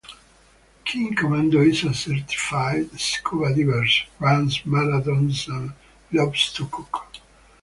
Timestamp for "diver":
3.53-3.85